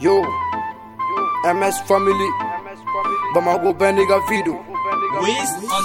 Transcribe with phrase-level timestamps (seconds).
[0.00, 0.22] Yo,
[1.44, 2.28] MS Family,
[3.34, 4.64] Bamako Beniga Video,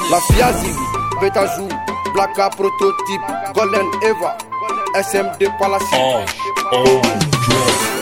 [0.10, 0.72] La Fiazi,
[1.20, 1.68] Betajou,
[2.14, 4.38] Blacka Prototype, Golden Eva,
[4.96, 6.26] SMD Palace.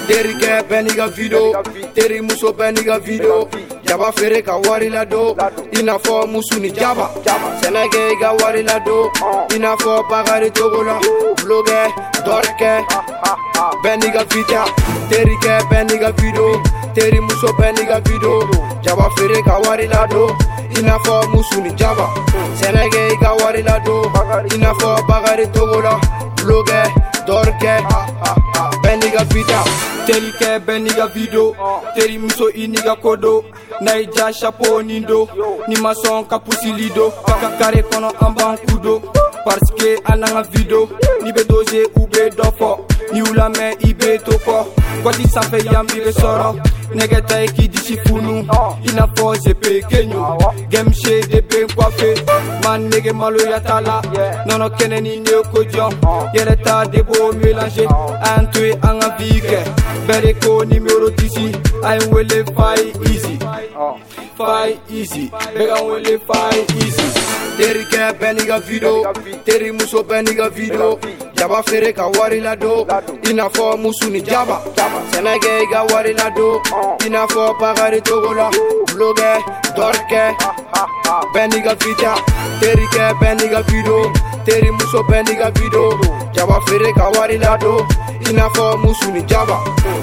[0.08, 1.64] Teri kɛ Beniga Video,
[1.96, 3.50] Teri muso Beniga Video,
[3.94, 5.38] Jaba feere ka wari la don,
[5.78, 7.06] i n'a fɔ musu ni jaba.
[7.62, 9.12] Sɛnɛ kɛ i ka wari la don,
[9.54, 10.98] i n'a fɔ Bakari Togo la,
[11.38, 11.94] Bulokɛ,
[12.26, 12.72] Dɔrikɛ,
[13.84, 14.66] bɛɛ n'i ka vita
[15.10, 16.48] terikɛ bɛɛ n'i ka video
[16.96, 18.42] teri muso bɛɛ n'i ka video
[18.82, 20.30] jaba feere ka wari ladon
[20.82, 22.10] n'a fɔ musu ni jaba
[22.60, 24.10] sɛnɛ kɛ i ka wari ladon
[24.54, 26.00] i fɔ bakari togo la.
[26.44, 26.80] Bulokɛ
[27.28, 27.74] dɔrikɛ
[28.84, 29.60] bɛɛ n'i ka vita
[30.06, 31.56] terikɛ bɛɛ n'i ka video
[31.96, 33.44] teri muso i n'i ka kodo
[33.92, 35.28] y'i ja chapeau ni do
[35.68, 37.84] ni ma sɔn ka kare
[38.22, 39.02] an b'an kudo.
[39.46, 40.88] Parce que an ka video
[41.22, 42.80] ni bɛ doze u bɛ dɔ fɔ
[43.14, 44.66] ni lamɛn i bɛ to kɔ
[45.04, 45.58] kɔti sanfɛ
[47.42, 48.46] ye k'i disi funu
[48.88, 50.20] i n'a fɔ sepe keɲu
[50.72, 54.02] gɛmse de bɛ n kɔfɛ ma nege maloya t'a la.
[54.48, 55.92] Nɔnɔ ni ne ko jɔn
[56.34, 57.88] yɛrɛ ta de b'o mélanger
[58.24, 59.60] an to ye an ka vie kɛ
[60.08, 60.64] bɛɛ de ko
[62.14, 62.44] wele
[64.38, 65.30] fai easy.
[65.30, 67.08] Bɛɛ ka n wele fai easy.
[67.58, 69.04] Terikɛ bɛɛ n'i ka video.
[69.46, 70.98] Teri muso bɛɛ n'i ka video.
[71.36, 72.88] Jaba feere ka wari ladon
[73.28, 74.62] i n'a fɔ musu ni jaba.
[75.12, 76.62] Sɛnɛ kɛ i ka wari ladon
[77.06, 79.30] i n'a fɔ bakari togo la bulokɛ
[79.76, 80.24] dɔrikɛ
[81.34, 82.14] bɛɛ n'i ka vita
[82.60, 84.12] terikɛ bɛɛ n'i ka video.
[84.46, 85.90] Teri muso bɛɛ n'i ka video.
[86.34, 87.86] Jaba feere ka wari ladon
[88.28, 89.58] i n'a fɔ musu ni jaba.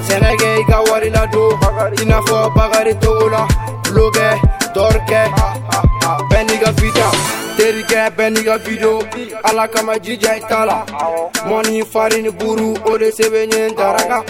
[0.06, 3.46] Sɛnɛ kɛ i ka wari ladon i n'a fɔ bakari togo la
[3.82, 4.26] bulokɛ
[4.74, 5.20] dɔrikɛ
[6.28, 7.06] bɛɛ n'i ka vita
[7.56, 9.02] terikɛ bɛɛ n'i ka video
[9.44, 10.84] ala kama jija i t'a la
[11.48, 14.22] mɔni farini buru o de sɛbɛn ye n daraka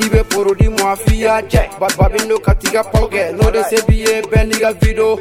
[0.00, 3.76] i be porodi mɔ f'i y'a jɛ babindo ka tiga paw kɛ n'o de se
[3.86, 5.16] b'i ye bɛɛ n'i ka video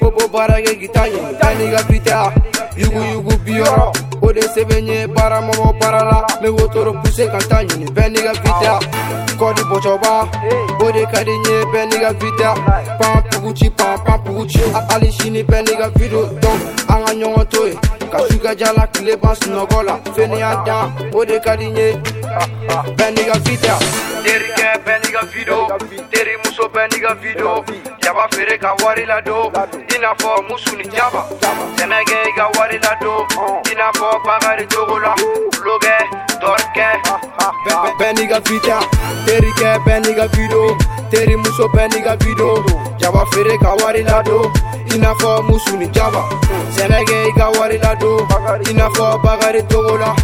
[0.00, 2.32] bobo baarakɛ gita ɲini bɛɛ n'i ka vita
[2.76, 3.86] yuguyugu biyɔrɔ
[4.20, 8.08] o de sɛbɛn ye baara mɔgɔ baara la me wotoro puse kan ta ɲini bɛɛ
[8.10, 8.78] n'i ka vita
[9.38, 10.10] kɔdi bɔcɔba
[10.80, 12.54] o de ka di n ye bɛɛ n'i ka vita
[12.98, 14.60] pan puguci pan pan puguci
[14.90, 17.74] hali sini bɛɛ n'i ka video dɔn an ka ɲɔgɔn to ye
[18.10, 21.76] ka su ka jala tile ban sunɔgɔ la fenenya dan o de ka di n
[21.76, 21.92] ye
[22.96, 23.74] bɛɛ n'i ka vita
[24.22, 25.66] terikɛ bɛɛ n'i ka video
[26.10, 27.64] teri muso bɛɛ n'i ka video
[28.00, 29.50] jaba feere ka wari ladon
[29.90, 31.26] i n'a fɔ musu ni jaba.
[31.76, 33.26] Sɛnɛ kɛ i ka wari ladon
[33.70, 35.14] i n'a fɔ bakari togo la.
[35.14, 36.27] Dɔrikɛ
[37.98, 38.78] bɛɛ n'i ka vita
[39.26, 40.76] terikɛ bɛɛ n'i ka video
[41.10, 42.62] teri muso bɛɛ n'i ka video.
[42.98, 44.52] Jaba feere ka wari ladon
[44.92, 46.22] i n'a fɔ musu ni jaba
[46.74, 48.26] sɛnɛ kɛ i ka wari ladon
[48.68, 50.14] i n'a fɔ bakari togo la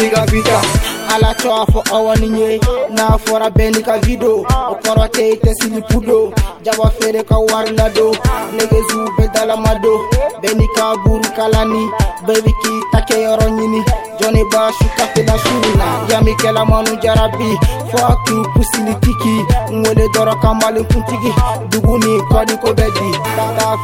[0.00, 2.60] n'i ka vita ala to a fɔ awa ni ye
[2.94, 6.32] n'a fɔra bɛɛ n'i ka video o kɔrɔ tɛ i tɛ silipu don
[6.64, 8.14] jaba feere ka wari ladon
[8.54, 9.98] negezu bɛɛ dalama don
[10.42, 11.82] bɛɛ n'i ka buru kalani.
[12.26, 13.80] Bɛɛ bi k'i ta kɛ yɔrɔ ɲini
[14.20, 17.48] jɔnni b'a su kafela suru na yamikɛla manu jarabi.
[17.90, 19.34] Fɔ a k'u pusili tiki.
[19.72, 21.32] N wele dɔrɔn ka mali kuntigi
[21.70, 23.08] dugu ni kɔdi ko bɛ di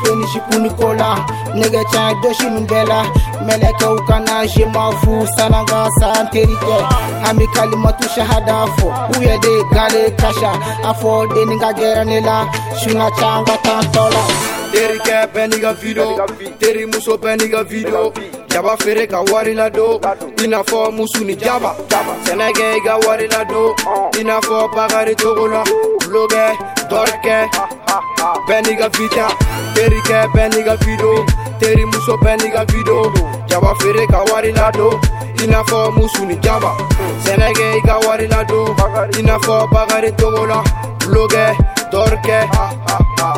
[0.00, 1.24] fin și pun cola
[1.58, 3.00] Nega cea do și nu bela
[3.46, 6.76] Mele că u cana și mă fu Sananga sa anterite
[7.28, 8.86] Ami cali mă tu shahada fo
[9.18, 10.52] Uie de gale cașa
[10.88, 12.38] A fo de ninga gera nela
[12.78, 14.24] Și una cea nga tantola
[14.72, 16.08] Terikɛ bɛɛ n'i ka video
[16.60, 18.12] terimuso muso pe niga video.
[18.50, 20.00] Jaba feere ka wari ladon
[20.42, 21.70] i n'a fɔ musu ni jaba
[22.24, 23.74] sɛnɛ kɛ i ka wari ladon
[24.18, 25.62] i n'a fɔ bakari togo la
[26.00, 26.26] gulo
[28.46, 29.26] bɛɛ n'i ka vita
[29.74, 31.12] terikɛ bɛɛ n'i ka video
[31.60, 33.12] teri muso bɛɛ n'i ka video
[33.48, 34.94] jaba feere ka wari ladon
[35.42, 36.70] i n'a fɔ musu ni jaba.
[37.24, 38.74] Sɛnɛ kɛ i ka wari ladon
[39.18, 40.62] i n'a fɔ bakari togo la
[41.00, 41.44] bulokɛ
[41.92, 42.38] dɔrikɛ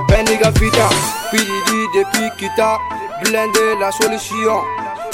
[0.09, 0.87] bɛɛ n'i ka vita
[1.31, 2.79] pididi depuis kita.
[3.19, 4.63] Blende la solution.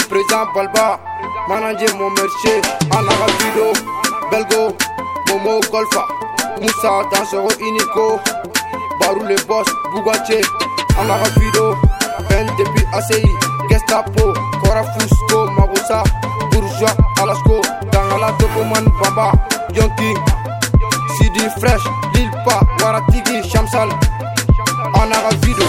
[0.07, 0.99] Président balba.
[1.49, 2.61] Manager mon marché
[2.93, 3.73] en aga video
[4.29, 4.77] belgo
[5.27, 6.05] momo golfa.
[6.61, 8.19] Musa dansero iniko
[8.99, 10.41] Barou le boss, Bugatti,
[10.97, 11.75] Amarafido,
[12.29, 13.35] Ben depuis ACI,
[13.69, 16.03] Gestapo, Cora Fusco, Marosa,
[16.51, 17.61] Bourgeois, Alasco,
[17.91, 19.31] Dangala, Dokoman, Baba,
[19.73, 20.13] Yonki,
[21.17, 21.83] Sidi Fresh,
[22.13, 23.89] Lilpa, Waratigi, Shamsal,
[24.93, 25.65] Anaravido.